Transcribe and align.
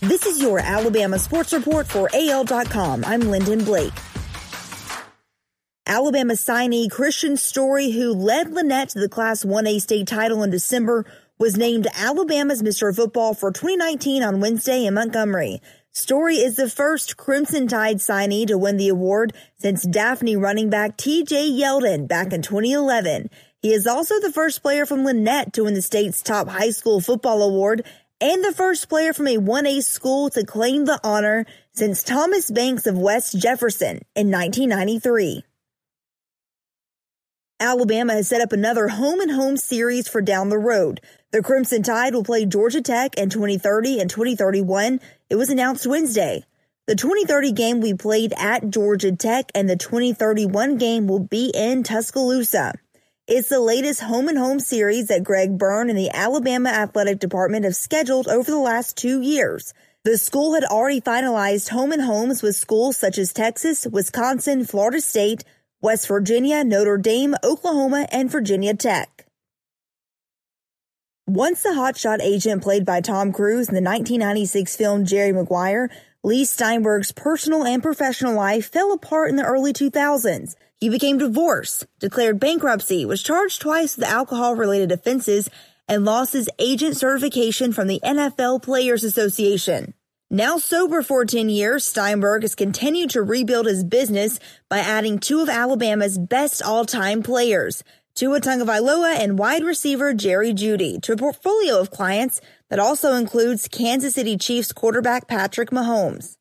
This 0.00 0.24
is 0.24 0.40
your 0.40 0.58
Alabama 0.58 1.18
Sports 1.18 1.52
Report 1.52 1.86
for 1.86 2.08
AL.com. 2.14 3.04
I'm 3.04 3.20
Lyndon 3.20 3.62
Blake. 3.62 3.92
Alabama 5.86 6.32
signee 6.32 6.90
Christian 6.90 7.36
Story, 7.36 7.90
who 7.90 8.14
led 8.14 8.50
Linden 8.50 8.86
to 8.88 8.98
the 8.98 9.10
Class 9.10 9.44
1A 9.44 9.78
state 9.78 10.06
title 10.06 10.42
in 10.42 10.48
December, 10.48 11.04
was 11.38 11.58
named 11.58 11.86
Alabama's 11.94 12.62
Mr. 12.62 12.96
Football 12.96 13.34
for 13.34 13.52
2019 13.52 14.22
on 14.22 14.40
Wednesday 14.40 14.86
in 14.86 14.94
Montgomery. 14.94 15.60
Story 15.92 16.36
is 16.36 16.56
the 16.56 16.70
first 16.70 17.18
Crimson 17.18 17.68
Tide 17.68 17.98
signee 17.98 18.46
to 18.46 18.56
win 18.56 18.78
the 18.78 18.88
award 18.88 19.34
since 19.58 19.82
Daphne 19.82 20.34
running 20.34 20.70
back 20.70 20.96
TJ 20.96 21.58
Yeldon 21.58 22.08
back 22.08 22.32
in 22.32 22.40
2011. 22.40 23.28
He 23.60 23.74
is 23.74 23.86
also 23.86 24.18
the 24.20 24.32
first 24.32 24.62
player 24.62 24.86
from 24.86 25.04
Linden 25.04 25.50
to 25.50 25.64
win 25.64 25.74
the 25.74 25.82
state's 25.82 26.22
top 26.22 26.48
high 26.48 26.70
school 26.70 27.02
football 27.02 27.42
award 27.42 27.84
and 28.20 28.44
the 28.44 28.52
first 28.52 28.88
player 28.88 29.12
from 29.12 29.26
a 29.26 29.36
1A 29.36 29.82
school 29.82 30.30
to 30.30 30.44
claim 30.44 30.84
the 30.84 31.00
honor 31.02 31.46
since 31.72 32.02
Thomas 32.02 32.50
Banks 32.50 32.86
of 32.86 32.98
West 32.98 33.38
Jefferson 33.38 34.02
in 34.14 34.30
1993. 34.30 35.44
Alabama 37.58 38.14
has 38.14 38.28
set 38.28 38.40
up 38.40 38.52
another 38.52 38.88
home 38.88 39.20
and 39.20 39.30
home 39.30 39.56
series 39.56 40.08
for 40.08 40.22
down 40.22 40.48
the 40.48 40.58
road. 40.58 41.00
The 41.30 41.42
Crimson 41.42 41.82
Tide 41.82 42.14
will 42.14 42.24
play 42.24 42.46
Georgia 42.46 42.80
Tech 42.80 43.16
in 43.16 43.28
2030 43.28 44.00
and 44.00 44.08
2031. 44.08 45.00
It 45.28 45.36
was 45.36 45.50
announced 45.50 45.86
Wednesday. 45.86 46.44
The 46.86 46.96
2030 46.96 47.52
game 47.52 47.80
we 47.80 47.94
played 47.94 48.32
at 48.36 48.70
Georgia 48.70 49.14
Tech 49.14 49.50
and 49.54 49.68
the 49.68 49.76
2031 49.76 50.78
game 50.78 51.06
will 51.06 51.20
be 51.20 51.52
in 51.54 51.82
Tuscaloosa. 51.82 52.72
It's 53.32 53.48
the 53.48 53.60
latest 53.60 54.00
home 54.00 54.26
and 54.26 54.36
home 54.36 54.58
series 54.58 55.06
that 55.06 55.22
Greg 55.22 55.56
Byrne 55.56 55.88
and 55.88 55.96
the 55.96 56.10
Alabama 56.10 56.68
Athletic 56.68 57.20
Department 57.20 57.64
have 57.64 57.76
scheduled 57.76 58.26
over 58.26 58.50
the 58.50 58.58
last 58.58 58.96
two 58.96 59.20
years. 59.20 59.72
The 60.02 60.18
school 60.18 60.54
had 60.54 60.64
already 60.64 61.00
finalized 61.00 61.68
home 61.68 61.92
and 61.92 62.02
homes 62.02 62.42
with 62.42 62.56
schools 62.56 62.96
such 62.96 63.18
as 63.18 63.32
Texas, 63.32 63.86
Wisconsin, 63.86 64.64
Florida 64.64 65.00
State, 65.00 65.44
West 65.80 66.08
Virginia, 66.08 66.64
Notre 66.64 66.98
Dame, 66.98 67.36
Oklahoma, 67.44 68.08
and 68.10 68.28
Virginia 68.28 68.74
Tech. 68.74 69.26
Once 71.28 71.62
the 71.62 71.68
hotshot 71.68 72.20
agent 72.20 72.64
played 72.64 72.84
by 72.84 73.00
Tom 73.00 73.32
Cruise 73.32 73.68
in 73.68 73.76
the 73.76 73.80
1996 73.80 74.74
film 74.74 75.04
Jerry 75.04 75.32
Maguire, 75.32 75.88
Leigh 76.22 76.44
Steinberg's 76.44 77.12
personal 77.12 77.64
and 77.64 77.82
professional 77.82 78.34
life 78.34 78.70
fell 78.70 78.92
apart 78.92 79.30
in 79.30 79.36
the 79.36 79.44
early 79.44 79.72
2000s. 79.72 80.54
He 80.78 80.90
became 80.90 81.16
divorced, 81.16 81.86
declared 81.98 82.38
bankruptcy, 82.38 83.06
was 83.06 83.22
charged 83.22 83.62
twice 83.62 83.96
with 83.96 84.06
alcohol 84.06 84.54
related 84.54 84.92
offenses, 84.92 85.48
and 85.88 86.04
lost 86.04 86.34
his 86.34 86.50
agent 86.58 86.98
certification 86.98 87.72
from 87.72 87.88
the 87.88 88.00
NFL 88.04 88.62
Players 88.62 89.02
Association. 89.02 89.94
Now 90.28 90.58
sober 90.58 91.02
for 91.02 91.24
10 91.24 91.48
years, 91.48 91.86
Steinberg 91.86 92.42
has 92.42 92.54
continued 92.54 93.08
to 93.10 93.22
rebuild 93.22 93.64
his 93.64 93.82
business 93.82 94.38
by 94.68 94.80
adding 94.80 95.20
two 95.20 95.40
of 95.40 95.48
Alabama's 95.48 96.18
best 96.18 96.62
all-time 96.62 97.22
players, 97.22 97.82
Tua 98.14 98.40
Tagovailoa 98.40 99.18
and 99.18 99.38
wide 99.38 99.64
receiver 99.64 100.12
Jerry 100.12 100.52
Jeudy, 100.52 101.00
to 101.00 101.14
a 101.14 101.16
portfolio 101.16 101.80
of 101.80 101.90
clients 101.90 102.42
that 102.70 102.78
also 102.78 103.14
includes 103.14 103.68
Kansas 103.68 104.14
City 104.14 104.36
Chiefs 104.36 104.72
quarterback 104.72 105.28
Patrick 105.28 105.70
Mahomes. 105.70 106.36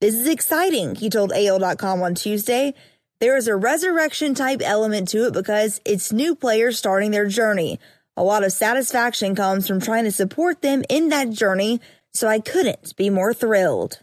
This 0.00 0.14
is 0.14 0.26
exciting, 0.26 0.96
he 0.96 1.08
told 1.08 1.32
AL.com 1.32 2.02
on 2.02 2.14
Tuesday. 2.14 2.74
There 3.20 3.36
is 3.36 3.48
a 3.48 3.56
resurrection 3.56 4.34
type 4.34 4.60
element 4.62 5.08
to 5.08 5.26
it 5.26 5.32
because 5.32 5.80
it's 5.84 6.12
new 6.12 6.34
players 6.34 6.78
starting 6.78 7.12
their 7.12 7.26
journey. 7.26 7.78
A 8.16 8.24
lot 8.24 8.44
of 8.44 8.52
satisfaction 8.52 9.34
comes 9.34 9.66
from 9.66 9.80
trying 9.80 10.04
to 10.04 10.12
support 10.12 10.60
them 10.60 10.82
in 10.88 11.10
that 11.10 11.30
journey, 11.30 11.80
so 12.12 12.28
I 12.28 12.40
couldn't 12.40 12.96
be 12.96 13.08
more 13.08 13.32
thrilled. 13.32 14.00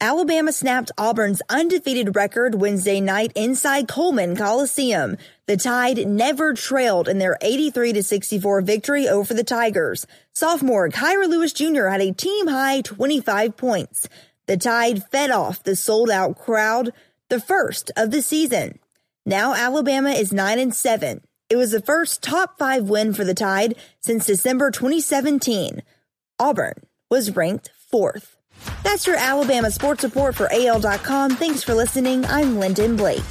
Alabama 0.00 0.52
snapped 0.52 0.92
Auburn's 0.98 1.40
undefeated 1.48 2.14
record 2.14 2.56
Wednesday 2.56 3.00
night 3.00 3.32
inside 3.34 3.88
Coleman 3.88 4.36
Coliseum. 4.36 5.16
The 5.46 5.56
Tide 5.56 6.06
never 6.06 6.52
trailed 6.52 7.08
in 7.08 7.18
their 7.18 7.38
83 7.40 8.02
64 8.02 8.60
victory 8.60 9.08
over 9.08 9.32
the 9.32 9.42
Tigers. 9.42 10.06
Sophomore 10.34 10.90
Kira 10.90 11.26
Lewis 11.26 11.54
Jr. 11.54 11.86
had 11.86 12.02
a 12.02 12.12
team 12.12 12.46
high 12.46 12.82
25 12.82 13.56
points. 13.56 14.06
The 14.46 14.58
Tide 14.58 15.02
fed 15.04 15.30
off 15.30 15.62
the 15.62 15.74
sold 15.74 16.10
out 16.10 16.36
crowd, 16.36 16.92
the 17.30 17.40
first 17.40 17.90
of 17.96 18.10
the 18.10 18.20
season. 18.20 18.78
Now 19.24 19.54
Alabama 19.54 20.10
is 20.10 20.30
9 20.30 20.58
and 20.58 20.74
7. 20.74 21.22
It 21.48 21.56
was 21.56 21.70
the 21.70 21.80
first 21.80 22.22
top 22.22 22.58
5 22.58 22.90
win 22.90 23.14
for 23.14 23.24
the 23.24 23.32
Tide 23.32 23.76
since 24.00 24.26
December 24.26 24.70
2017. 24.70 25.82
Auburn 26.38 26.82
was 27.08 27.34
ranked 27.34 27.70
4th. 27.90 28.36
That's 28.82 29.06
your 29.06 29.16
Alabama 29.16 29.70
sports 29.70 30.04
report 30.04 30.34
for 30.34 30.48
AL.com. 30.52 31.32
Thanks 31.32 31.62
for 31.62 31.74
listening. 31.74 32.24
I'm 32.26 32.58
Lyndon 32.58 32.96
Blake. 32.96 33.22